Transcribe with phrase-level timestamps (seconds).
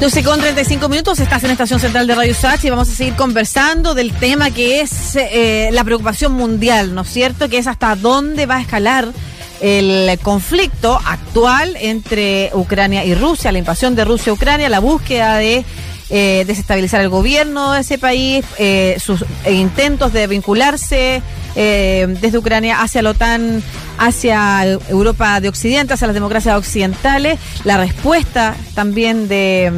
[0.00, 3.14] 12 con 35 minutos, estás en Estación Central de Radio Sach y vamos a seguir
[3.16, 7.48] conversando del tema que es eh, la preocupación mundial, ¿no es cierto?
[7.48, 9.08] Que es hasta dónde va a escalar
[9.60, 15.36] el conflicto actual entre Ucrania y Rusia, la invasión de Rusia a Ucrania, la búsqueda
[15.36, 15.64] de
[16.10, 21.22] eh, desestabilizar el gobierno de ese país, eh, sus intentos de vincularse
[21.60, 23.64] eh, desde Ucrania hacia la OTAN,
[23.98, 29.72] hacia Europa de Occidente, hacia las democracias occidentales, la respuesta también de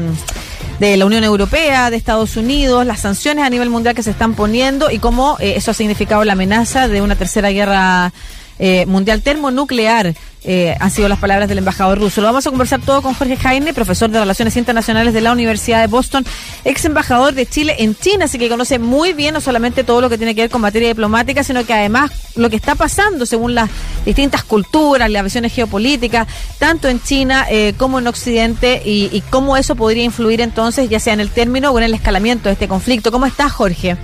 [0.79, 4.35] de la Unión Europea, de Estados Unidos, las sanciones a nivel mundial que se están
[4.35, 8.15] poniendo y cómo eso ha significado la amenaza de una tercera guerra
[8.59, 10.15] eh, mundial termonuclear.
[10.43, 12.21] Eh, han sido las palabras del embajador ruso.
[12.21, 15.81] Lo vamos a conversar todo con Jorge Jaime, profesor de Relaciones Internacionales de la Universidad
[15.81, 16.25] de Boston,
[16.65, 20.09] ex embajador de Chile en China, así que conoce muy bien no solamente todo lo
[20.09, 23.55] que tiene que ver con materia diplomática, sino que además lo que está pasando según
[23.55, 23.69] las
[24.07, 26.27] distintas culturas, las visiones geopolíticas,
[26.59, 31.01] tanto en China eh, como en Occidente, y, y cómo eso podría influir entonces, ya
[31.01, 33.13] sea en el término o en el escalamiento de este conflicto.
[33.13, 33.99] ¿Cómo estás, Jorge?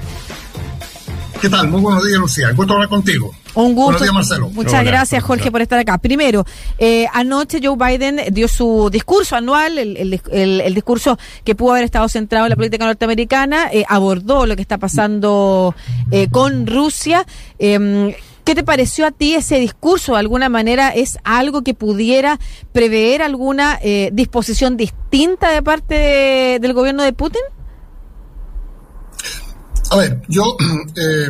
[1.41, 1.69] ¿Qué tal?
[1.69, 2.51] Muy buenos días, Lucía.
[2.53, 3.35] Gusto hablar contigo.
[3.55, 3.85] Un gusto.
[3.85, 4.51] Buenos días, Marcelo.
[4.51, 5.99] Muchas gracias, Jorge, por estar acá.
[5.99, 6.47] Primero,
[6.79, 12.47] eh, anoche Joe Biden dio su discurso anual, el, discurso que pudo haber estado centrado
[12.47, 15.75] en la política norteamericana, eh, abordó lo que está pasando
[16.11, 17.27] eh, con Rusia.
[17.59, 18.15] Em,
[18.45, 20.13] ¿Qué te pareció a ti ese discurso?
[20.13, 22.39] ¿De alguna manera es algo que pudiera
[22.73, 23.81] prever alguna
[24.13, 27.43] disposición distinta de parte del gobierno de Putin?
[29.91, 30.57] A ver, yo
[30.97, 31.29] eh,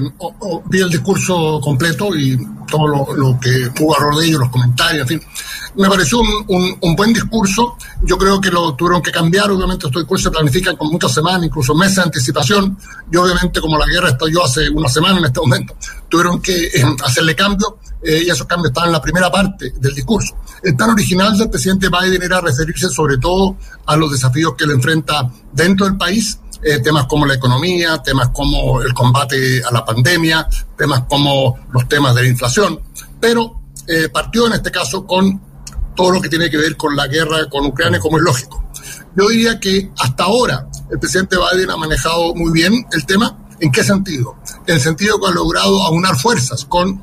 [0.66, 5.20] vi el discurso completo y todo lo, que hubo alrededor de ello, los comentarios, en
[5.20, 5.28] fin.
[5.76, 7.76] Me pareció un, buen discurso.
[8.02, 9.50] Yo creo que lo tuvieron que cambiar.
[9.50, 12.78] Obviamente, estos discursos se planifican con muchas semanas, incluso meses de anticipación.
[13.12, 15.76] Y obviamente, como la guerra estalló hace una semana en este momento,
[16.08, 19.94] tuvieron que eh, hacerle cambio eh, y esos cambios estaban en la primera parte del
[19.94, 20.34] discurso.
[20.62, 24.74] El plan original del presidente Biden era referirse sobre todo a los desafíos que le
[24.74, 29.84] enfrenta dentro del país eh, temas como la economía, temas como el combate a la
[29.84, 32.80] pandemia, temas como los temas de la inflación,
[33.20, 35.40] pero eh, partió en este caso con
[35.94, 38.64] todo lo que tiene que ver con la guerra con Ucrania, como es lógico.
[39.14, 43.38] Yo diría que hasta ahora el presidente Biden ha manejado muy bien el tema.
[43.60, 44.34] ¿En qué sentido?
[44.66, 47.00] En el sentido que ha logrado aunar fuerzas con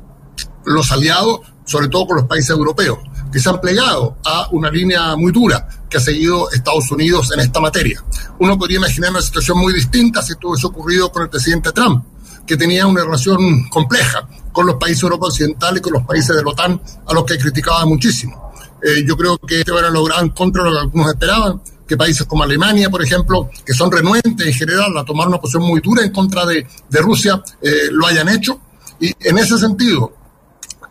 [0.66, 2.98] los aliados, sobre todo con los países europeos,
[3.34, 7.40] que se han plegado a una línea muy dura que ha seguido Estados Unidos en
[7.40, 8.00] esta materia.
[8.38, 12.04] Uno podría imaginar una situación muy distinta si esto hubiese ocurrido con el presidente Trump,
[12.46, 16.44] que tenía una relación compleja con los países europeos occidentales y con los países de
[16.44, 18.52] la OTAN, a los que criticaba muchísimo.
[18.80, 21.96] Eh, yo creo que esto era logrado en contra de lo que algunos esperaban, que
[21.96, 25.80] países como Alemania, por ejemplo, que son renuentes en general a tomar una posición muy
[25.80, 28.60] dura en contra de, de Rusia, eh, lo hayan hecho.
[29.00, 30.23] Y en ese sentido,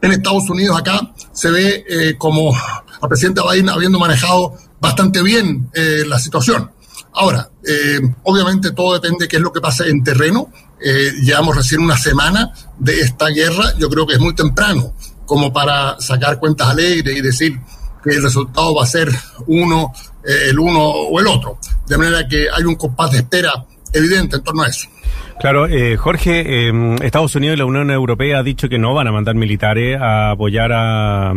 [0.03, 5.69] en Estados Unidos acá se ve eh, como al presidente Biden habiendo manejado bastante bien
[5.74, 6.72] eh, la situación.
[7.14, 10.52] Ahora, eh, obviamente todo depende de qué es lo que pase en terreno.
[11.22, 13.74] Llevamos recién una semana de esta guerra.
[13.78, 14.94] Yo creo que es muy temprano
[15.25, 17.58] como para sacar cuentas alegres y decir
[18.03, 19.09] que el resultado va a ser
[19.47, 19.94] uno,
[20.25, 21.58] el uno o el otro.
[21.88, 23.53] De manera que hay un compás de espera
[23.94, 24.90] evidente en torno a eso.
[25.40, 29.07] Claro, eh, Jorge, em, Estados Unidos y la Unión Europea ha dicho que no van
[29.07, 31.34] a mandar militares a apoyar a,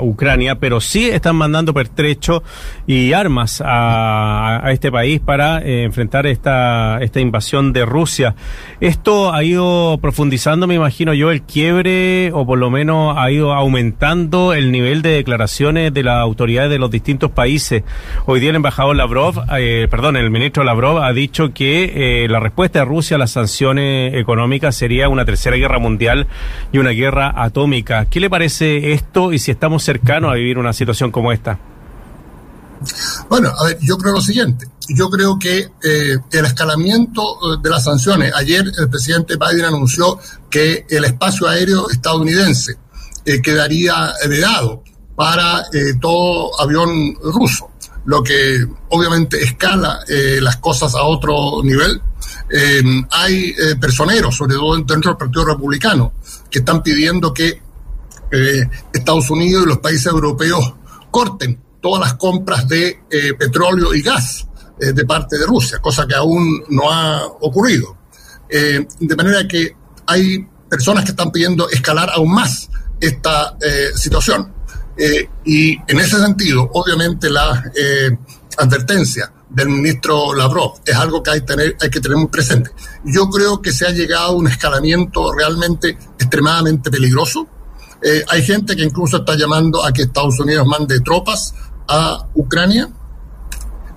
[0.00, 2.42] Ucrania, pero sí están mandando pertrechos
[2.86, 8.34] y armas a, este país para eh, enfrentar esta, esta invasión de Rusia.
[8.80, 13.52] Esto ha ido profundizando, me imagino yo, el quiebre o por lo menos ha ido
[13.52, 17.82] aumentando el nivel de declaraciones de las autoridades de los distintos países.
[18.26, 22.80] Hoy día el embajador Lavrov, eh, perdón, el ministro Lavrov ha dicho que la respuesta
[22.80, 26.28] de Rusia a las sanciones económicas sería una tercera guerra mundial
[26.72, 28.06] y una guerra atómica.
[28.06, 31.58] ¿Qué le parece esto y si estamos cercanos a vivir una situación como esta?
[33.28, 34.66] Bueno, a ver, yo creo lo siguiente.
[34.88, 40.18] Yo creo que eh, el escalamiento eh, de las sanciones, ayer el presidente Biden anunció
[40.50, 42.76] que el espacio aéreo estadounidense
[43.24, 44.82] eh, quedaría heredado
[45.16, 45.62] para
[46.00, 47.70] todo avión ruso,
[48.04, 52.02] lo que obviamente escala las cosas a otro nivel
[52.56, 56.12] eh, hay eh, personeros, sobre todo dentro del Partido Republicano,
[56.48, 57.60] que están pidiendo que
[58.30, 60.74] eh, Estados Unidos y los países europeos
[61.10, 63.00] corten todas las compras de
[63.38, 64.46] petróleo y gas
[64.78, 67.98] de parte de Rusia, cosa que aún no ha ocurrido.
[68.48, 73.54] de manera que hay personas que están pidiendo escalar aún más esta
[73.94, 74.50] situación.
[75.44, 77.62] y en ese sentido, obviamente, la
[78.56, 80.80] advertencia del ministro Lavrov.
[80.84, 82.70] Es algo que hay, tener, hay que tener muy presente.
[83.04, 87.46] Yo creo que se ha llegado a un escalamiento realmente extremadamente peligroso.
[88.02, 91.54] Eh, hay gente que incluso está llamando a que Estados Unidos mande tropas
[91.88, 92.88] a Ucrania.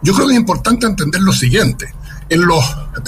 [0.04, 1.92] Yo creo que es importante entender lo siguiente.
[2.30, 2.64] En los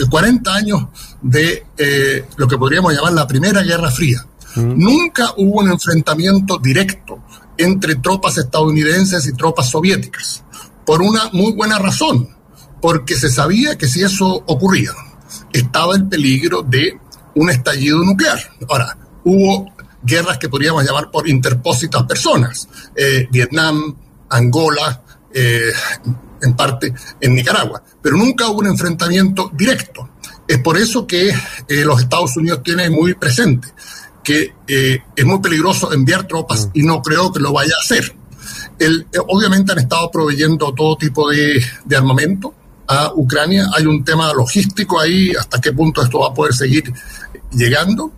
[0.10, 0.88] 40 años
[1.22, 4.25] de eh, lo que podríamos llamar la Primera Guerra Fría,
[4.56, 7.22] nunca hubo un enfrentamiento directo
[7.57, 10.44] entre tropas estadounidenses y tropas soviéticas,
[10.86, 12.30] por una muy buena razón,
[12.81, 14.91] porque se sabía que si eso ocurría,
[15.51, 16.97] estaba el peligro de
[17.35, 18.39] un estallido nuclear.
[18.67, 19.71] Ahora, hubo
[20.03, 23.95] guerras que podríamos llamar por interpósitas personas, eh, Vietnam,
[24.29, 25.03] Angola,
[25.33, 25.71] eh,
[26.41, 30.09] en parte en Nicaragua, pero nunca hubo un enfrentamiento directo.
[30.47, 33.67] Es por eso que eh, los Estados Unidos tienen muy presente
[34.23, 38.15] que es muy peligroso enviar tropas y no creo que lo vaya a hacer.
[39.27, 42.53] Obviamente han estado proveyendo todo tipo de, de armamento
[42.89, 43.68] a Ucrania.
[43.77, 46.91] Hay un tema logístico ahí, hasta qué punto esto va a poder seguir
[47.51, 48.12] llegando.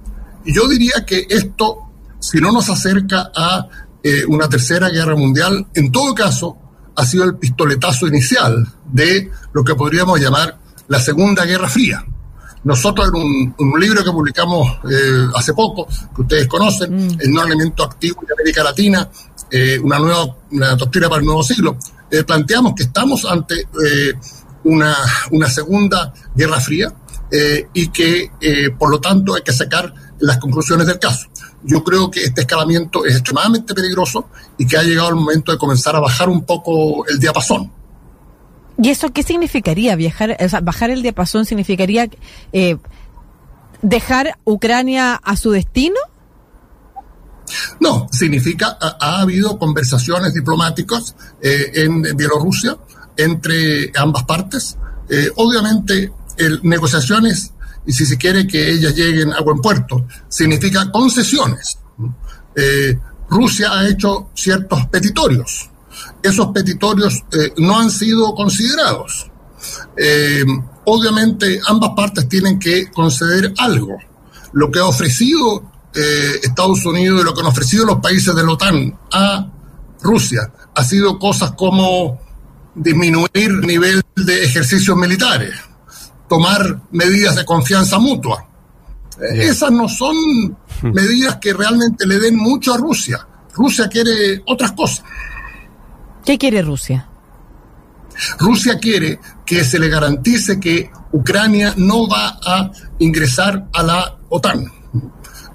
[0.45, 1.77] Y yo diría que esto,
[2.19, 3.67] si no nos acerca a
[4.01, 6.57] eh, una tercera guerra mundial, en todo caso,
[6.95, 10.57] ha sido el pistoletazo inicial de lo que podríamos llamar
[10.87, 12.05] la Segunda Guerra Fría.
[12.63, 17.17] Nosotros en un, libro que publicamos eh, hace poco, que ustedes conocen, mm.
[17.19, 19.09] El no elemento activo de América Latina,
[19.49, 21.77] eh, una nueva una doctrina para el nuevo siglo,
[22.25, 23.67] planteamos que estamos ante
[24.63, 24.95] una,
[25.31, 26.93] una segunda guerra fría
[27.73, 28.29] y que
[28.77, 31.27] por lo tanto hay que sacar las conclusiones del caso.
[31.63, 35.57] Yo creo que este escalamiento es extremadamente peligroso y que ha llegado el momento de
[35.57, 37.71] comenzar a bajar un poco el diapasón.
[38.81, 39.95] ¿Y eso qué significaría?
[39.95, 42.09] Viajar, bajar el diapasón significaría
[42.51, 42.77] eh,
[43.81, 45.99] dejar Ucrania a su destino?
[47.79, 52.77] No, significa, ha, habido conversaciones diplomáticas eh, en Bielorrusia
[53.17, 54.77] entre ambas partes.
[55.09, 56.11] Eh, obviamente,
[56.63, 57.51] negociaciones
[57.85, 61.77] y si se quiere que ellas lleguen a buen puerto, significa concesiones.
[62.55, 62.97] Eh,
[63.29, 65.69] Rusia ha hecho ciertos petitorios.
[66.21, 69.27] Esos petitorios eh, no han sido considerados.
[70.85, 73.97] Obviamente ambas partes tienen que conceder algo.
[74.53, 78.51] Lo que ha ofrecido Estados Unidos y lo que han ofrecido los países de la
[78.51, 79.51] OTAN a
[80.01, 82.19] Rusia ha sido cosas como
[82.81, 85.53] disminuir el nivel de ejercicios militares,
[86.27, 88.47] tomar medidas de confianza mutua.
[89.33, 90.91] Esas no son hmm.
[90.93, 93.27] medidas que realmente le den mucho a Rusia.
[93.53, 95.03] Rusia quiere otras cosas.
[96.25, 97.07] ¿Qué quiere Rusia?
[98.39, 104.65] Rusia quiere que se le garantice que Ucrania no va a ingresar a la OTAN.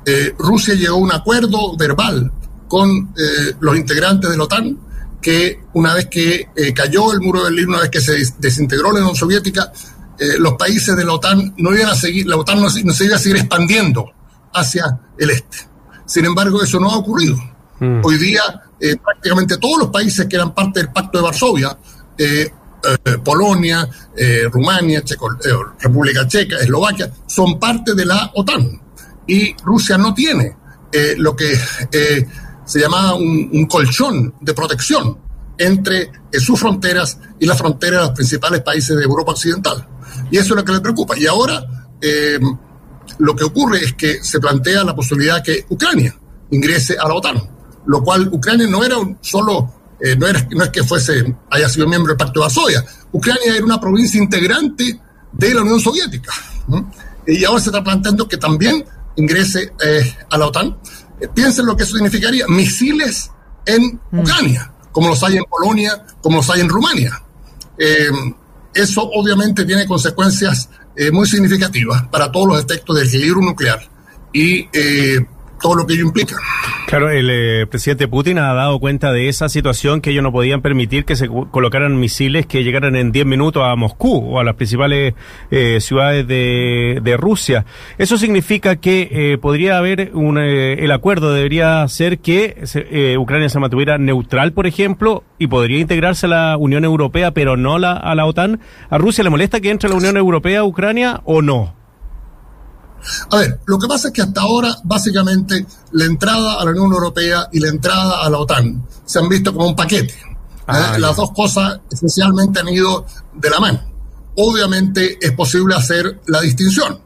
[0.05, 2.31] Eh, Rusia llegó a un acuerdo verbal
[2.69, 4.79] con eh, los integrantes de la OTAN
[5.27, 8.93] que una vez que eh, cayó el muro de Berlín, una vez que se desintegró
[8.93, 9.73] la Unión Soviética,
[10.21, 13.17] eh, los países de la OTAN no iban a seguir, la OTAN no, se iba
[13.17, 14.09] a seguir expandiendo
[14.55, 14.85] hacia
[15.19, 15.59] el este.
[16.05, 17.37] Sin embargo, eso no ha ocurrido.
[17.81, 18.03] Mm.
[18.05, 18.41] Hoy día,
[18.79, 21.77] eh, prácticamente todos los países que eran parte del Pacto de Varsovia,
[22.17, 22.49] eh,
[23.25, 23.89] Polonia,
[24.53, 25.03] Rumania,
[25.81, 28.81] República Checa, Eslovaquia, son parte de la OTAN.
[29.27, 30.57] Y Rusia no tiene
[31.17, 31.59] lo que
[32.67, 35.19] se llama un, colchón de protección
[35.57, 39.89] entre sus fronteras y las fronteras de los principales países de Europa Occidental.
[40.31, 41.19] Y eso es lo que le preocupa.
[41.19, 41.65] Y ahora
[42.01, 42.39] eh,
[43.19, 46.15] lo que ocurre es que se plantea la posibilidad que Ucrania
[46.51, 47.41] ingrese a la OTAN,
[47.87, 51.69] lo cual Ucrania no era un solo, eh, no, era, no es que fuese, haya
[51.69, 55.01] sido miembro del Pacto de Varsovia, Ucrania era una provincia integrante
[55.33, 56.33] de la Unión Soviética.
[57.27, 58.85] Y ahora se está planteando que también
[59.17, 60.77] ingrese eh, a la OTAN.
[61.35, 63.31] Piensen lo que eso significaría, misiles
[63.65, 64.21] en mm.
[64.21, 67.23] Ucrania, como los hay en Polonia, como los hay en Rumania.
[68.77, 73.81] Eso obviamente tiene consecuencias eh, muy significativas para todos los efectos del equilibrio nuclear
[74.33, 75.27] y eh,
[75.75, 76.37] lo que ello implica.
[76.87, 80.63] Claro, el eh, presidente Putin ha dado cuenta de esa situación que ellos no podían
[80.63, 84.55] permitir que se colocaran misiles que llegaran en 10 minutos a Moscú o a las
[84.55, 85.15] principales
[85.51, 87.65] eh, ciudades de, Rusia.
[87.99, 92.63] Eso significa que eh, podría haber un, el acuerdo debería ser que
[93.19, 97.79] Ucrania se mantuviera neutral, por ejemplo, y podría integrarse a la Unión Europea, pero no
[97.79, 98.61] la, a la OTAN.
[98.91, 101.75] ¿A Rusia le molesta que entre la Unión Europea Ucrania o no?
[103.31, 106.93] A ver, lo que pasa es que hasta ahora, básicamente, la entrada a la Unión
[106.93, 110.15] Europea y la entrada a la OTAN se han visto como un paquete.
[110.67, 110.99] Ah, ¿eh?
[110.99, 113.81] Las dos cosas esencialmente han ido de la mano.
[114.37, 117.01] Obviamente es posible hacer la distinción.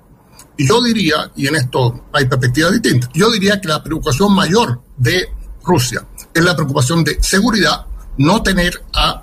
[0.56, 4.82] Y yo diría, y en esto hay perspectivas distintas, yo diría que la preocupación mayor
[4.96, 5.28] de
[5.62, 7.86] Rusia es la preocupación de seguridad,
[8.18, 9.22] no tener a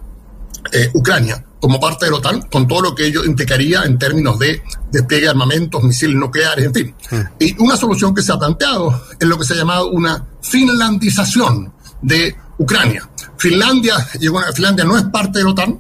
[0.72, 4.38] eh, Ucrania como parte de la OTAN, con todo lo que ello implicaría en términos
[4.40, 4.62] de
[4.92, 6.96] despliegue de armamentos, misiles nucleares, en fin.
[7.10, 7.22] Hmm.
[7.40, 11.74] Y una solución que se ha planteado es lo que se ha llamado una finlandización
[12.02, 13.10] de Ucrania.
[13.38, 13.98] Finlandia,
[14.54, 15.80] Finlandia no es parte de la OTAN,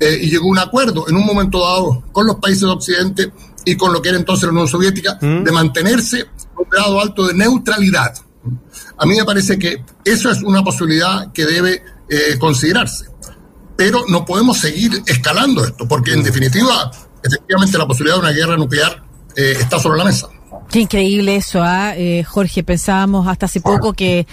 [0.00, 3.32] eh, y llegó a un acuerdo en un momento dado con los países de Occidente
[3.64, 5.44] y con lo que era entonces la Unión Soviética, mm.
[5.44, 8.14] de mantenerse un grado alto de neutralidad.
[8.96, 13.06] A mí me parece que eso es una posibilidad que debe eh, considerarse.
[13.78, 16.90] Pero no podemos seguir escalando esto, porque en definitiva,
[17.22, 19.04] efectivamente, la posibilidad de una guerra nuclear
[19.36, 20.28] eh, está sobre la mesa.
[20.68, 21.94] Qué increíble eso, ¿ah?
[21.96, 22.64] eh, Jorge.
[22.64, 24.26] Pensábamos hasta hace poco que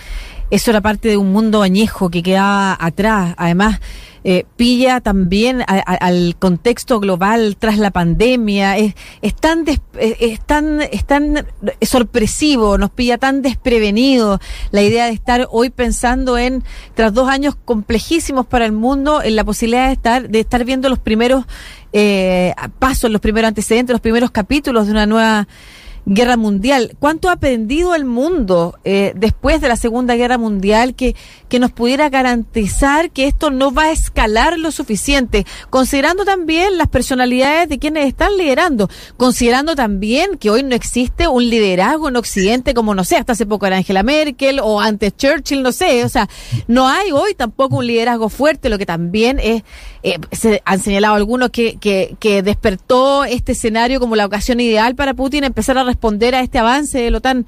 [0.51, 3.33] eso era parte de un mundo añejo que quedaba atrás.
[3.37, 3.79] Además,
[4.27, 8.75] eh, pilla también al contexto global tras la pandemia.
[8.77, 11.45] Es, es tan, es, tan, es tan
[11.81, 14.39] sorpresivo, nos pilla tan desprevenido
[14.71, 16.63] la idea de estar hoy pensando en,
[16.95, 20.89] tras dos años complejísimos para el mundo, en la posibilidad de estar, de estar viendo
[20.89, 21.45] los primeros
[21.93, 25.47] eh, pasos, los primeros antecedentes, los primeros capítulos de una nueva
[26.05, 26.95] guerra mundial.
[26.99, 31.15] ¿Cuánto ha aprendido el mundo eh, después de la Segunda Guerra Mundial que,
[31.49, 35.45] que nos pudiera garantizar que esto no va a escalar lo suficiente?
[35.69, 41.49] Considerando también las personalidades de quienes están liderando, considerando también que hoy no existe un
[41.49, 45.63] liderazgo en Occidente como, no sé, hasta hace poco era Angela Merkel o antes Churchill,
[45.63, 46.29] no sé, o sea,
[46.67, 49.63] no hay hoy tampoco un liderazgo fuerte, lo que también es,
[50.03, 54.95] eh, se han señalado algunos que, que, que despertó este escenario como la ocasión ideal
[54.95, 57.45] para Putin empezar a responder a este avance de la OTAN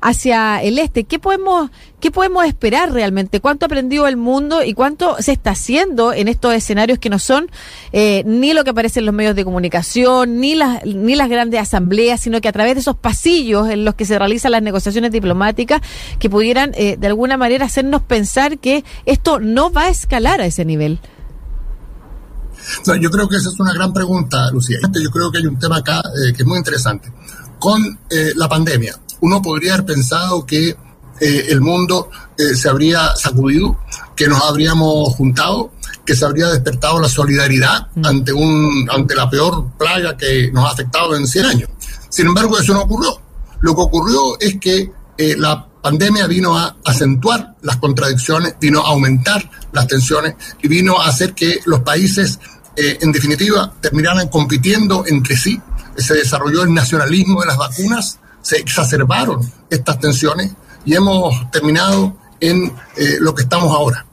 [0.00, 1.04] hacia el este.
[1.04, 1.70] ¿Qué podemos,
[2.00, 3.40] qué podemos esperar realmente?
[3.40, 7.18] ¿Cuánto ha aprendido el mundo y cuánto se está haciendo en estos escenarios que no
[7.18, 7.50] son
[7.92, 11.60] eh, ni lo que aparece en los medios de comunicación, ni las, ni las grandes
[11.60, 15.10] asambleas, sino que a través de esos pasillos en los que se realizan las negociaciones
[15.10, 15.80] diplomáticas
[16.18, 20.46] que pudieran eh, de alguna manera hacernos pensar que esto no va a escalar a
[20.46, 21.00] ese nivel?
[23.00, 24.78] yo creo que esa es una gran pregunta, Lucía.
[24.82, 27.10] Yo creo que hay un tema acá eh, que es muy interesante
[27.58, 28.98] con eh, la pandemia.
[29.20, 30.68] Uno podría haber pensado que
[31.20, 33.78] eh, el mundo eh, se habría sacudido,
[34.16, 35.72] que nos habríamos juntado,
[36.04, 38.04] que se habría despertado la solidaridad mm.
[38.04, 41.70] ante, un, ante la peor plaga que nos ha afectado en 100 años.
[42.08, 43.20] Sin embargo, eso no ocurrió.
[43.60, 44.90] Lo que ocurrió es que
[45.38, 51.08] la pandemia vino a acentuar las contradicciones, vino a aumentar las tensiones y vino a
[51.08, 52.38] hacer que los países,
[52.76, 55.60] en definitiva, terminaran compitiendo entre sí
[55.96, 60.52] se desarrolló el nacionalismo de las vacunas, se exacerbaron estas tensiones
[60.84, 64.04] y hemos terminado en eh, lo que estamos ahora.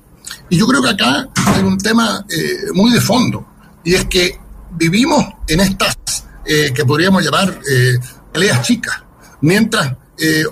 [0.50, 3.46] Y yo creo que acá hay un tema eh, muy de fondo,
[3.84, 4.40] y es que
[4.72, 5.98] vivimos en estas
[6.46, 7.60] eh, que podríamos llamar
[8.32, 8.96] peleas chicas,
[9.42, 9.96] mientras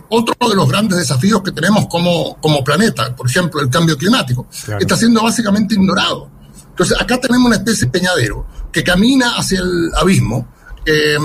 [0.09, 4.47] otro de los grandes desafíos que tenemos como, como planeta, por ejemplo, el cambio climático,
[4.79, 6.27] está siendo básicamente ignorado.
[6.69, 10.47] Entonces, acá tenemos una especie de peñadero que camina hacia el abismo,
[10.89, 11.17] eh,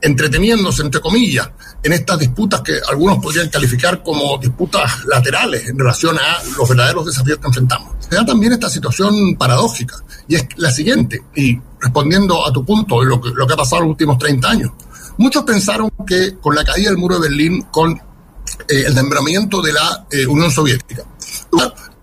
[0.00, 1.48] entreteniéndose, entre comillas,
[1.82, 7.06] en estas disputas que algunos podrían calificar como disputas laterales en relación a los verdaderos
[7.06, 7.94] desafíos que enfrentamos.
[8.00, 9.96] Se da también esta situación paradójica,
[10.28, 13.82] y es la siguiente, y respondiendo a tu punto, lo que, lo que ha pasado
[13.82, 14.72] en los últimos 30 años.
[15.18, 19.72] Muchos pensaron que con la caída del muro de Berlín, con eh, el nombramiento de
[19.72, 21.04] la eh, Unión Soviética,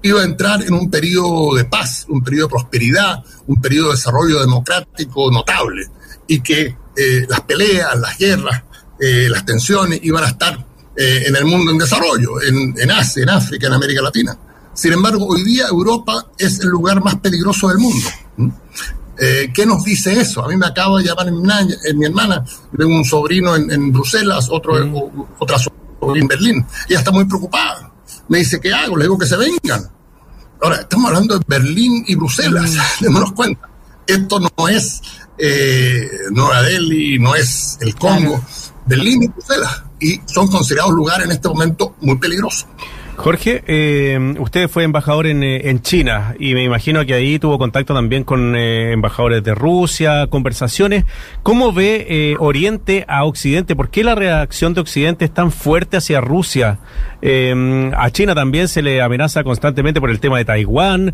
[0.01, 3.95] iba a entrar en un periodo de paz, un periodo de prosperidad, un periodo de
[3.95, 5.87] desarrollo democrático notable,
[6.27, 8.63] y que eh, las peleas, las guerras,
[8.99, 10.53] eh, las tensiones iban a estar
[10.95, 14.37] eh, en el mundo en desarrollo, en, en, Asia, en África, en América Latina.
[14.73, 18.07] Sin embargo, hoy día Europa es el lugar más peligroso del mundo.
[19.15, 20.43] ¿Qué nos dice eso?
[20.43, 21.39] A mí me acaba de llamar mi,
[21.95, 22.43] mi hermana,
[22.75, 24.73] tengo un sobrino en, Bruselas, otro,
[25.37, 25.79] otra sobrina
[26.19, 27.93] en Berlín, ella está muy preocupada.
[28.27, 28.97] Me dice, ¿qué hago?
[28.97, 29.89] Le digo que se vengan.
[30.61, 33.69] Ahora, estamos hablando de Berlín y Bruselas, démonos cuenta.
[34.07, 35.01] Esto no es
[35.37, 38.43] eh, Nueva Delhi, no es el Congo,
[38.85, 42.67] Berlín y Bruselas, y son considerados lugares en este momento muy peligrosos.
[43.15, 47.59] Jorge, eh, usted fue embajador en, eh, en, China y me imagino que ahí tuvo
[47.59, 51.05] contacto también con eh, embajadores de Rusia, conversaciones.
[51.43, 53.75] ¿Cómo ve eh, Oriente a Occidente?
[53.75, 56.79] ¿Por qué la reacción de Occidente es tan fuerte hacia Rusia?
[57.25, 61.13] A China también se le amenaza constantemente por el tema de Taiwán,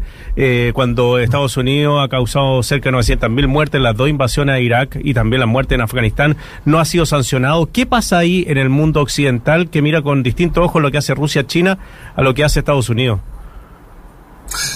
[0.74, 4.98] cuando Estados Unidos ha causado cerca de 900.000 muertes en las dos invasiones a Irak
[5.04, 7.70] y también la muerte en Afganistán, no ha sido sancionado.
[7.72, 11.14] ¿Qué pasa ahí en el mundo occidental que mira con distintos ojos lo que hace
[11.14, 11.78] Rusia-China?
[12.16, 13.20] a lo que hace Estados Unidos.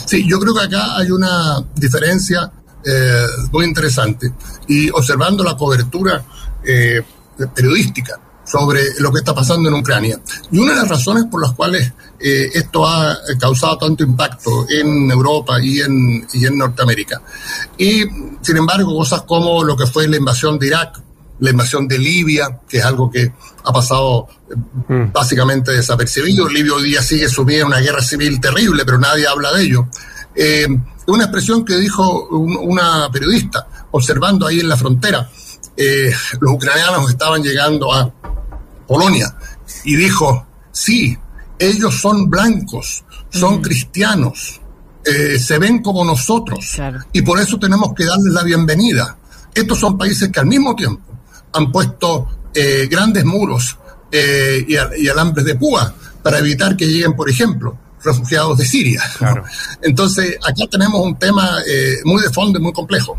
[0.05, 2.51] Sí, yo creo que acá hay una diferencia
[2.85, 4.33] eh, muy interesante
[4.67, 6.23] y observando la cobertura
[6.63, 7.01] eh,
[7.55, 10.19] periodística sobre lo que está pasando en Ucrania.
[10.51, 15.09] Y una de las razones por las cuales eh, esto ha causado tanto impacto en
[15.11, 17.21] Europa y en, y en Norteamérica.
[17.77, 18.03] Y,
[18.41, 21.01] sin embargo, cosas como lo que fue la invasión de Irak,
[21.39, 23.33] la invasión de Libia, que es algo que
[23.63, 24.27] ha pasado
[24.87, 25.11] mm.
[25.11, 26.47] básicamente desapercibido.
[26.47, 29.87] Libia hoy día sigue subiendo una guerra civil terrible, pero nadie habla de ello.
[30.35, 30.67] Eh,
[31.07, 35.29] una expresión que dijo una periodista observando ahí en la frontera.
[35.75, 38.11] Eh, los ucranianos estaban llegando a
[38.87, 39.35] Polonia
[39.83, 41.17] y dijo, sí,
[41.57, 44.61] ellos son blancos, son cristianos,
[45.05, 46.79] eh, se ven como nosotros
[47.11, 49.17] y por eso tenemos que darles la bienvenida.
[49.53, 51.03] Estos son países que al mismo tiempo
[51.53, 53.77] han puesto eh, grandes muros
[54.11, 59.03] eh, y, alambres de púa para evitar que lleguen, por ejemplo, refugiados de Siria.
[59.81, 61.57] Entonces, acá tenemos un tema
[62.05, 63.17] muy de fondo y muy complejo.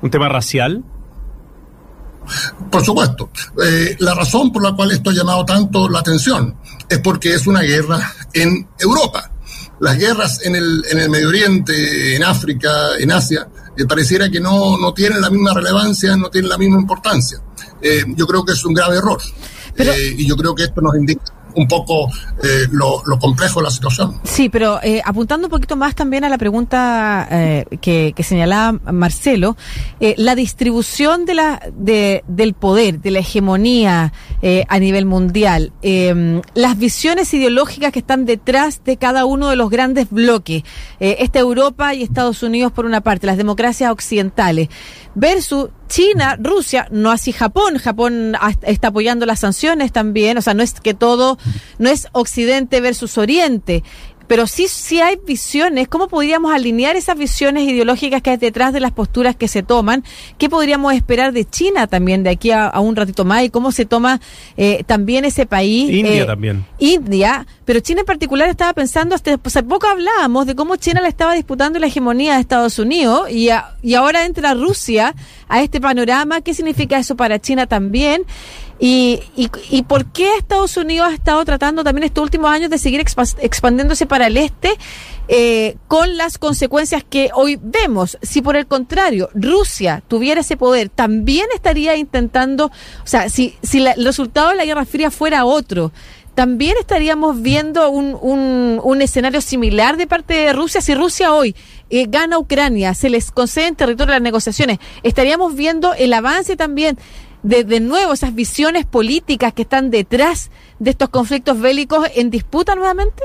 [0.00, 0.84] ¿Un tema racial?
[2.70, 3.30] Por supuesto.
[3.98, 6.56] la razón por la cual esto ha llamado tanto la atención
[6.88, 9.30] es porque es una guerra en Europa
[9.80, 14.40] las guerras en el, en el Medio Oriente, en África, en Asia, eh, pareciera que
[14.40, 17.38] no, no tienen la misma relevancia, no tienen la misma importancia.
[17.82, 19.20] Eh, yo creo que es un grave error.
[19.76, 21.24] Eh, y yo creo que esto nos indica
[21.56, 22.08] un poco
[22.42, 24.20] eh, lo, complejo de la situación.
[24.24, 28.78] Sí, pero eh, apuntando un poquito más también a la pregunta eh, que, que, señalaba
[28.92, 29.56] Marcelo,
[30.16, 34.12] la distribución de la, de, del poder, de la hegemonía
[34.68, 35.72] a nivel mundial,
[36.54, 40.64] las visiones ideológicas que están detrás de cada uno de los grandes bloques,
[41.00, 44.68] esta Europa y Estados Unidos por una parte, las democracias occidentales,
[45.14, 47.78] versus China, Rusia, no así Japón.
[47.78, 50.38] Japón está apoyando las sanciones también.
[50.38, 51.38] O sea, no es que todo,
[51.78, 53.82] no es Occidente versus Oriente
[54.26, 55.88] pero sí, sí hay visiones.
[55.88, 60.04] ¿Cómo podríamos alinear esas visiones ideológicas que hay detrás de las posturas que se toman?
[60.38, 63.44] ¿Qué podríamos esperar de China también de aquí a, un ratito más?
[63.44, 64.20] ¿Y cómo se toma
[64.56, 65.90] eh, también ese país?
[65.90, 66.64] India eh, también.
[66.78, 71.08] India, pero China en particular estaba pensando, hasta hace poco hablábamos de cómo China le
[71.08, 73.48] estaba disputando la hegemonía de Estados Unidos y,
[73.82, 75.14] y ahora entra Rusia
[75.48, 76.40] a este panorama.
[76.40, 78.24] ¿Qué significa eso para China también?
[78.78, 83.00] Y, y, por qué Estados Unidos ha estado tratando también estos últimos años de seguir
[83.00, 84.74] expandiéndose para el este
[85.28, 88.18] eh, con las consecuencias que hoy vemos?
[88.20, 93.86] Si por el contrario Rusia tuviera ese poder, también estaría intentando, o sea, si, si
[93.86, 95.92] el resultado de la Guerra Fría fuera otro,
[96.34, 100.80] también estaríamos viendo un, un, un, escenario similar de parte de Rusia.
[100.80, 101.54] Si Rusia hoy
[101.90, 106.98] eh, gana Ucrania, se les concede en territorio las negociaciones, estaríamos viendo el avance también
[107.44, 113.22] de, nuevo esas visiones políticas que están detrás de estos conflictos bélicos en disputa nuevamente?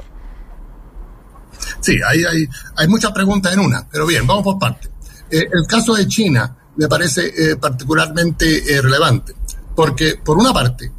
[1.79, 4.89] Sí, hay, hay, hay muchas preguntas en una, pero bien, vamos por parte.
[5.31, 9.33] Eh, el caso de China me parece eh, particularmente eh, relevante,
[9.75, 10.91] porque por una parte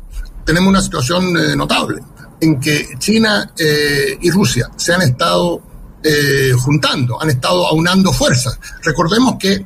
[0.45, 2.01] tenemos una situación notable
[2.41, 5.63] en que China y Rusia se han estado
[6.59, 8.59] juntando, han estado aunando fuerzas.
[8.83, 9.65] Recordemos que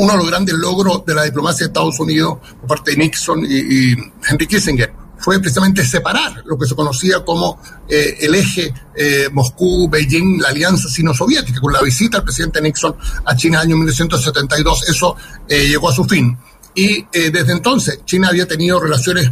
[0.00, 3.44] uno de los grandes logros de la diplomacia de Estados Unidos por parte de Nixon
[3.44, 3.92] y,
[4.26, 10.40] Henry Kissinger fue precisamente separar lo que se conocía como eh, el eje eh, Moscú-Beijing,
[10.40, 11.60] la alianza sino-soviética.
[11.60, 15.90] Con la visita del presidente Nixon a China en el año 1972, eso eh, llegó
[15.90, 16.38] a su fin.
[16.74, 19.28] Y desde entonces China había tenido relaciones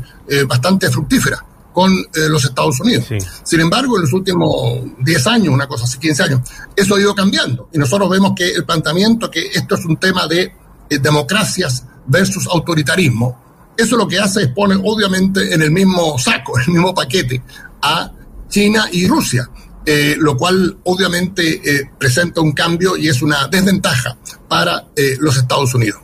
[0.48, 1.40] bastante fructíferas
[1.78, 1.94] con
[2.28, 3.06] los Estados Unidos.
[3.44, 6.40] Sin embargo, en los últimos 10 años, una cosa así, 15 años,
[6.74, 7.68] eso ha ido cambiando.
[7.72, 10.52] Y nosotros vemos que el planteamiento que esto es un tema de
[10.90, 16.64] democracias versus autoritarismo, eso lo que hace es poner obviamente en el mismo saco, en
[16.64, 17.40] el mismo paquete
[17.80, 18.10] a
[18.48, 19.48] China y Rusia.
[19.86, 25.36] Eh, lo cual obviamente eh, presenta un cambio y es una desventaja para eh, los
[25.36, 26.00] Estados Unidos.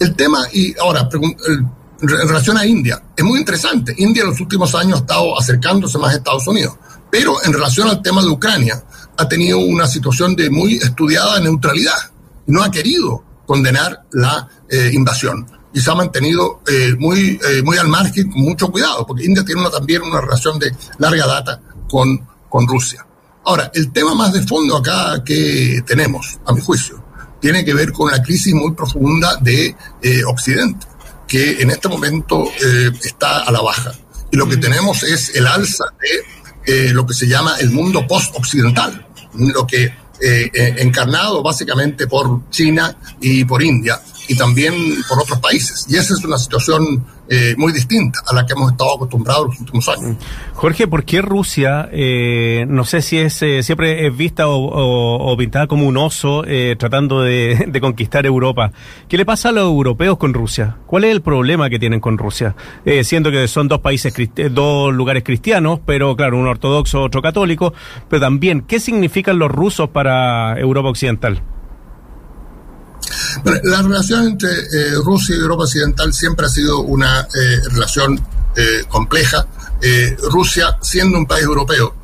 [0.00, 1.08] El tema, y ahora,
[2.02, 3.94] en relación a India, es muy interesante.
[3.98, 6.74] India en los últimos años ha estado acercándose más a Estados Unidos,
[7.10, 8.82] pero en relación al tema de Ucrania,
[9.20, 12.10] ha tenido una situación de muy estudiada neutralidad.
[12.46, 17.76] No ha querido condenar la eh, invasión y se ha mantenido eh, muy, eh, muy
[17.76, 21.60] al margen, con mucho cuidado, porque India tiene una, también una relación de larga data
[21.88, 23.06] con, con Rusia.
[23.44, 27.04] Ahora, el tema más de fondo acá que tenemos, a mi juicio,
[27.40, 29.74] tiene que ver con la crisis muy profunda de
[30.26, 30.86] Occidente,
[31.30, 32.44] que en este momento
[33.04, 33.92] está a la baja.
[34.32, 35.84] Y lo que tenemos es el alza
[36.66, 39.84] de lo que se llama el mundo post-occidental, lo que
[40.22, 43.98] eh, eh, encarnado básicamente por China y por India
[44.30, 44.72] y también
[45.08, 45.86] por otros países.
[45.88, 49.58] Y esa es una situación eh, muy distinta a la que hemos estado acostumbrados los
[49.58, 50.16] últimos años.
[50.54, 55.66] Jorge, ¿por qué Rusia, eh, no sé si es eh, siempre es vista o, pintada
[55.66, 56.44] como un oso
[56.78, 58.70] tratando de, conquistar Europa?
[59.08, 60.76] ¿Qué le pasa a los europeos con Rusia?
[60.86, 62.54] ¿Cuál es el problema que tienen con Rusia?
[63.02, 64.14] siendo que son dos países,
[64.52, 67.72] dos lugares cristianos, pero claro, uno ortodoxo, otro católico,
[68.08, 71.42] pero también, ¿qué significan los rusos para Europa Occidental?
[73.64, 78.20] La relación entre eh, Rusia y Europa Occidental siempre ha sido una eh, relación
[78.56, 79.46] eh, compleja.
[80.30, 81.94] Rusia, siendo un país europeo,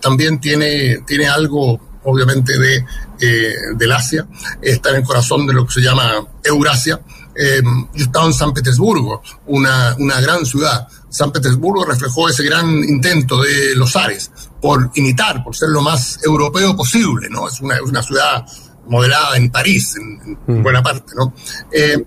[0.00, 2.84] también tiene, tiene algo, obviamente, de
[3.20, 4.26] eh, del Asia,
[4.60, 7.00] está en el corazón de lo que se llama Eurasia.
[7.36, 10.86] Eh, yo he estado en San Petersburgo, una, una gran ciudad.
[11.08, 16.18] San Petersburgo reflejó ese gran intento de los Ares por imitar, por ser lo más
[16.24, 17.48] europeo posible, ¿no?
[17.48, 18.44] Es una, una ciudad
[18.86, 20.62] modelada en París, en, en mm.
[20.62, 21.34] buena parte, ¿no?
[21.72, 22.04] Eh,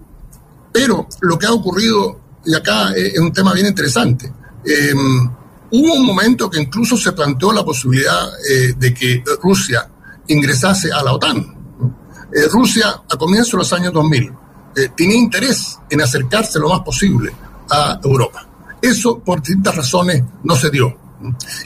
[0.71, 4.31] pero lo que ha ocurrido, y acá es un tema bien interesante,
[4.65, 4.93] eh,
[5.71, 9.89] hubo un momento que incluso se planteó la posibilidad eh, de que Rusia
[10.27, 11.55] ingresase a la OTAN.
[12.33, 14.31] Eh, Rusia, a comienzos de los años 2000,
[14.75, 17.31] eh, tenía interés en acercarse lo más posible
[17.69, 18.47] a Europa.
[18.81, 20.95] Eso, por distintas razones, no se dio.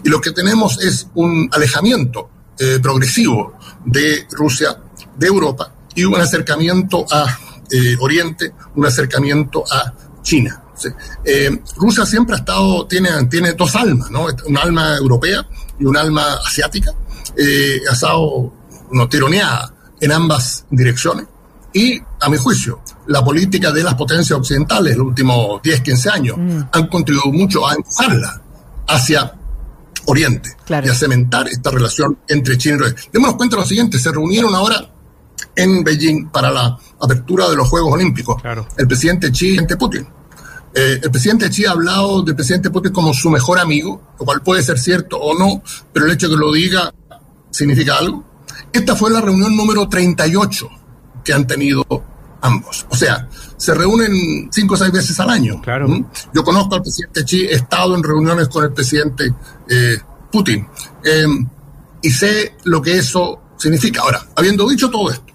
[0.04, 4.78] Y lo que tenemos es un alejamiento eh, progresivo de Rusia,
[5.21, 7.25] de Europa, y un acercamiento a
[7.71, 10.63] eh, Oriente, un acercamiento a China.
[11.23, 14.25] Eh, Rusia siempre ha estado, tiene, tiene dos almas, ¿no?
[14.47, 15.47] Un alma europea
[15.79, 16.91] y un alma asiática.
[17.38, 18.51] Eh, ha estado
[18.91, 21.27] no, tironeada en ambas direcciones.
[21.73, 26.38] Y, a mi juicio, la política de las potencias occidentales, los últimos 10, 15 años,
[26.38, 26.62] mm.
[26.71, 28.41] han contribuido mucho a empujarla
[28.88, 29.34] hacia
[30.07, 30.88] Oriente claro.
[30.88, 33.03] y a cementar esta relación entre China y Oriente.
[33.13, 34.90] Démonos cuenta de lo siguiente, se reunieron ahora
[35.55, 38.67] en Beijing para la apertura de los Juegos Olímpicos, claro.
[38.77, 40.07] el presidente Xi y el presidente Putin.
[40.73, 44.41] Eh, el presidente Xi ha hablado del presidente Putin como su mejor amigo, lo cual
[44.41, 45.61] puede ser cierto o no,
[45.91, 46.93] pero el hecho de que lo diga
[47.49, 48.23] significa algo.
[48.71, 50.69] Esta fue la reunión número 38
[51.23, 51.85] que han tenido
[52.41, 52.85] ambos.
[52.89, 55.61] O sea, se reúnen cinco o seis veces al año.
[55.61, 55.87] Claro.
[55.87, 56.05] ¿Mm?
[56.33, 59.33] Yo conozco al presidente Xi, he estado en reuniones con el presidente
[59.69, 59.97] eh,
[60.31, 60.65] Putin
[61.03, 61.25] eh,
[62.01, 64.01] y sé lo que eso significa.
[64.01, 65.31] Ahora, habiendo dicho todo esto,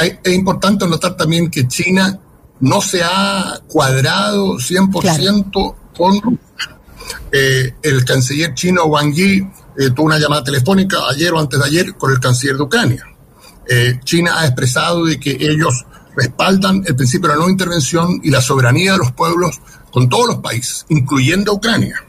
[0.00, 2.18] es importante notar también que China
[2.60, 5.76] no se ha cuadrado 100% claro.
[5.96, 6.38] con
[7.32, 9.38] eh, el canciller chino Wang Yi
[9.78, 13.04] eh, tuvo una llamada telefónica ayer o antes de ayer con el canciller de Ucrania.
[13.68, 15.86] Eh, China ha expresado de que ellos
[16.16, 19.60] respaldan el principio de la no intervención y la soberanía de los pueblos
[19.92, 22.04] con todos los países, incluyendo Ucrania.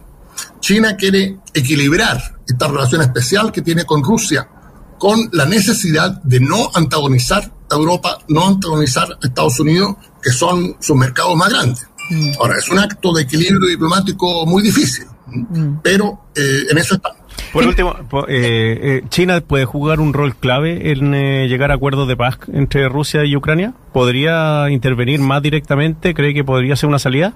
[0.59, 4.47] China quiere equilibrar esta relación especial que tiene con Rusia
[4.99, 10.95] con la necesidad de no antagonizar Europa, no antagonizar a Estados Unidos, que son sus
[10.95, 11.87] mercados más grandes.
[12.09, 12.31] Mm.
[12.39, 15.77] Ahora, es un acto de equilibrio diplomático muy difícil, mm.
[15.81, 17.21] pero eh, en eso estamos.
[17.53, 17.95] Por último,
[18.27, 22.37] eh, eh, ¿China puede jugar un rol clave en eh, llegar a acuerdos de paz
[22.53, 23.73] entre Rusia y Ucrania?
[23.91, 26.13] ¿Podría intervenir más directamente?
[26.13, 27.33] ¿Cree que podría ser una salida?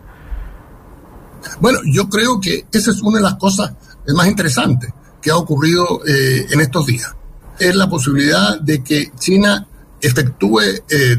[1.60, 3.74] Bueno, yo creo que esa es una de las cosas
[4.08, 7.14] más interesantes que ha ocurrido eh, en estos días.
[7.60, 9.68] Es la posibilidad de que China
[10.02, 11.18] efectúe, eh,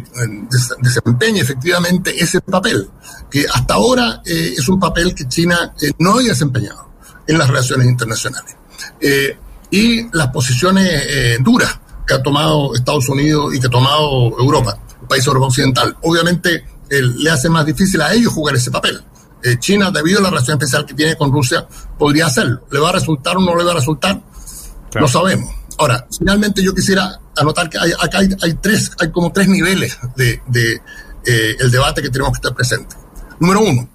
[0.81, 2.89] desempeñe efectivamente ese papel,
[3.31, 6.89] que hasta ahora eh, es un papel que China eh, no había desempeñado
[7.27, 8.57] en las relaciones internacionales.
[9.01, 9.37] Eh,
[9.71, 11.03] y las posiciones
[11.41, 16.65] duras que ha tomado Estados Unidos y que ha tomado Europa, el país occidental, obviamente
[16.89, 19.03] le hace más difícil a ellos jugar ese papel.
[19.59, 21.67] China, debido a la relación especial que tiene con Rusia,
[21.99, 22.61] podría hacerlo.
[22.71, 24.21] ¿Le va a resultar o no le va a resultar?
[24.91, 25.07] Claro.
[25.07, 25.53] No sabemos.
[25.79, 29.99] Ahora, finalmente yo quisiera anotar que hay, acá hay, hay, tres, hay como tres niveles
[30.17, 30.81] de, de
[31.25, 32.97] eh, el debate que tenemos que estar presente.
[33.41, 33.89] Número uno,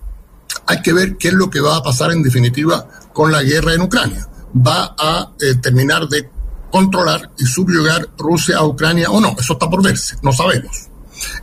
[0.68, 3.74] hay que ver qué es lo que va a pasar en definitiva con la guerra
[3.74, 4.28] en Ucrania.
[4.56, 6.30] ¿Va a eh, terminar de
[6.72, 9.36] controlar y subyugar Rusia a Ucrania o no?
[9.40, 10.90] Eso está por verse, no sabemos.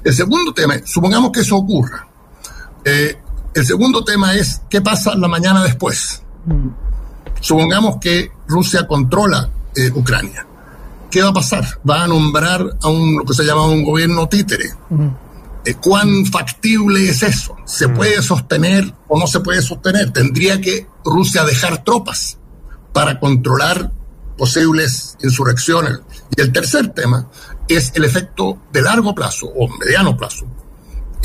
[0.05, 2.07] El segundo tema, supongamos que eso ocurra.
[2.85, 3.19] Eh,
[3.55, 6.23] el segundo tema es qué pasa la mañana después.
[6.47, 6.69] Mm.
[7.41, 10.47] Supongamos que Rusia controla eh, Ucrania.
[11.11, 11.65] ¿Qué va a pasar?
[11.89, 14.71] Va a nombrar a un, lo que se llama un gobierno títere.
[14.91, 15.17] Uh -huh.
[15.81, 17.57] ¿Cuán factible es eso?
[17.65, 17.97] ¿Se uh -huh.
[17.97, 20.11] puede sostener o no se puede sostener?
[20.13, 22.39] Tendría que Rusia dejar tropas
[22.93, 23.93] para controlar
[24.37, 25.99] posibles insurrecciones.
[26.37, 27.29] Y el tercer tema
[27.69, 30.47] es el efecto de largo plazo o mediano plazo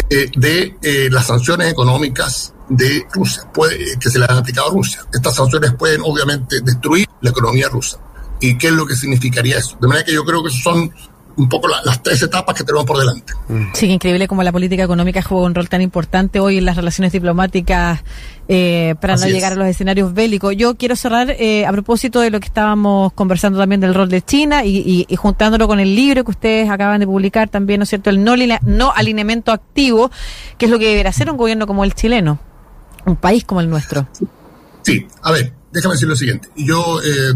[0.09, 4.73] eh, de eh, las sanciones económicas de Rusia, puede, que se le han aplicado a
[4.73, 5.05] Rusia.
[5.13, 7.99] Estas sanciones pueden obviamente destruir la economía rusa
[8.43, 9.77] y qué es lo que significaría eso.
[9.79, 10.91] De manera que yo creo que son
[11.38, 13.34] un poco la, las tres etapas que tenemos por delante.
[13.73, 16.75] Sí, que increíble como la política económica juega un rol tan importante hoy en las
[16.75, 18.03] relaciones diplomáticas
[18.49, 19.58] eh, para Así no llegar es.
[19.58, 20.58] a los escenarios bélicos.
[20.58, 24.21] Yo quiero cerrar eh, a propósito de lo que estábamos conversando también del rol de
[24.21, 27.84] China y, y, y, juntándolo con el libro que ustedes acaban de publicar también, ¿no
[27.84, 28.10] es cierto?
[28.10, 30.12] El no, no alineamiento activo,
[30.58, 32.39] que es lo que deberá hacer un gobierno como el chileno,
[33.06, 34.06] un país como el nuestro.
[34.82, 36.49] Sí, a ver, déjame decir lo siguiente.
[36.58, 37.01] Yo...
[37.01, 37.34] Eh,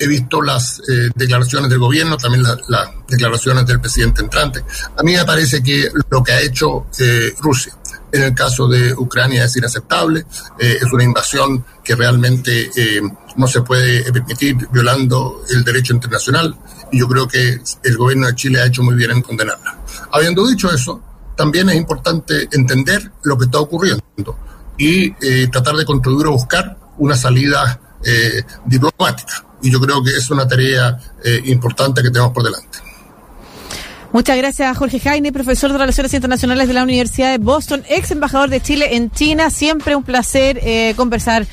[0.00, 4.64] he visto las eh, declaraciones del gobierno, también las declaraciones del presidente entrante.
[4.96, 7.74] A mí me parece que lo que ha hecho eh, Rusia
[8.10, 10.24] en el caso de Ucrania es inaceptable,
[10.58, 12.70] eh, es una invasión que realmente
[13.36, 16.56] no se puede permitir violando el derecho internacional
[16.90, 19.78] y yo creo que el gobierno de Chile ha hecho muy bien en condenarla.
[20.12, 21.00] Habiendo dicho eso,
[21.36, 24.02] también es importante entender lo que está ocurriendo
[24.76, 25.10] y
[25.48, 27.80] tratar de contribuir a buscar una salida
[28.66, 32.78] diplomática y yo creo que es una tarea eh, importante que tenemos por delante.
[34.12, 38.50] Muchas gracias, Jorge Jaime, profesor de Relaciones Internacionales de la Universidad de Boston, ex embajador
[38.50, 39.50] de Chile en China.
[39.50, 41.46] Siempre un placer eh, conversar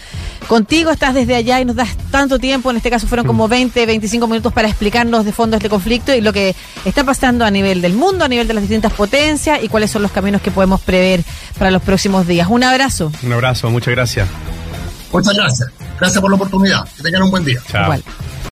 [0.47, 0.89] contigo.
[0.89, 2.71] Estás desde allá y nos das tanto tiempo.
[2.71, 6.21] En este caso fueron como 20, 25 minutos para explicarnos de fondo este conflicto y
[6.21, 9.67] lo que está pasando a nivel del mundo, a nivel de las distintas potencias y
[9.67, 11.23] cuáles son los caminos que podemos prever
[11.59, 12.47] para los próximos días.
[12.49, 13.11] Un abrazo.
[13.21, 14.27] Un abrazo, muchas gracias.
[15.11, 15.69] Muchas gracias.
[15.99, 16.87] Gracias por la oportunidad.
[16.95, 17.61] Que tengan un buen día.
[17.67, 17.83] Chao.
[17.83, 18.03] Igual.